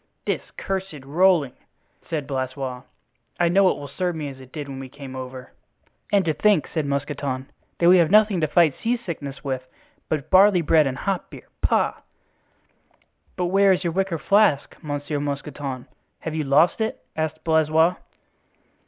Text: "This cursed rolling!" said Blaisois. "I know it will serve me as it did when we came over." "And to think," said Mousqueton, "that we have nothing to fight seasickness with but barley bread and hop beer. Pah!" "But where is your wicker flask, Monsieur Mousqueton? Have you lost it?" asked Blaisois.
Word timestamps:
"This 0.25 0.41
cursed 0.57 1.05
rolling!" 1.05 1.53
said 2.09 2.25
Blaisois. 2.25 2.81
"I 3.39 3.49
know 3.49 3.69
it 3.69 3.77
will 3.77 3.87
serve 3.87 4.15
me 4.15 4.29
as 4.29 4.39
it 4.41 4.51
did 4.51 4.67
when 4.67 4.79
we 4.79 4.89
came 4.89 5.15
over." 5.15 5.51
"And 6.11 6.25
to 6.25 6.33
think," 6.33 6.67
said 6.67 6.87
Mousqueton, 6.87 7.51
"that 7.77 7.87
we 7.87 7.99
have 7.99 8.09
nothing 8.09 8.41
to 8.41 8.47
fight 8.47 8.73
seasickness 8.75 9.43
with 9.43 9.61
but 10.09 10.31
barley 10.31 10.63
bread 10.63 10.87
and 10.87 10.97
hop 10.97 11.29
beer. 11.29 11.47
Pah!" 11.61 11.99
"But 13.35 13.45
where 13.45 13.71
is 13.71 13.83
your 13.83 13.93
wicker 13.93 14.17
flask, 14.17 14.75
Monsieur 14.81 15.19
Mousqueton? 15.19 15.85
Have 16.21 16.33
you 16.33 16.45
lost 16.45 16.81
it?" 16.81 17.05
asked 17.15 17.43
Blaisois. 17.43 17.95